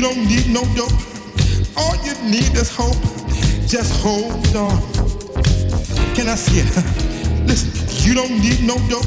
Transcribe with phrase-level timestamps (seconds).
[0.00, 0.92] no dope.
[1.76, 3.00] All you need is hope.
[3.66, 4.80] Just hold on.
[6.14, 6.66] Can I see it?
[7.46, 7.70] Listen,
[8.06, 9.06] you don't need no dope.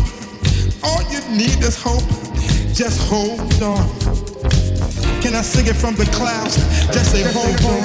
[0.84, 2.08] All you need is hope.
[2.74, 3.88] Just hold on.
[5.22, 6.56] Can I sing it from the clouds?
[6.94, 7.82] Just say hold on.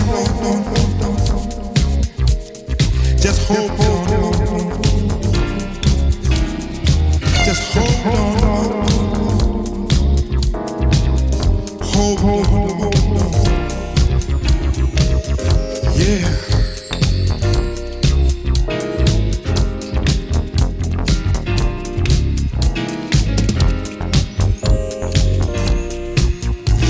[3.18, 3.93] Just hold on.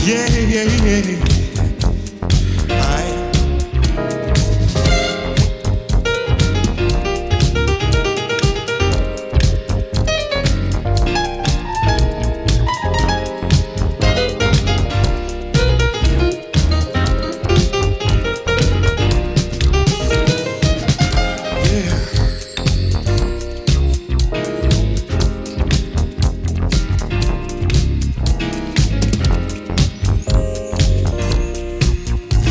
[0.04, 1.33] Yeah, yeah, yeah.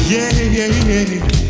[0.06, 1.43] Yeah, yeah, yeah.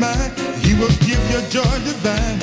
[0.00, 0.32] Mind.
[0.64, 2.40] He will give you joy divine.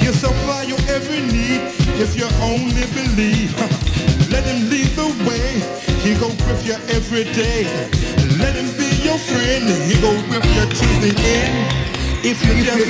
[0.00, 1.60] He'll supply your every need
[1.98, 3.52] if you only believe.
[4.32, 5.58] Let him lead the way.
[6.06, 7.66] He go with you every day.
[8.38, 9.66] Let him be your friend.
[9.90, 11.56] He go with you to the end.
[12.22, 12.86] If you just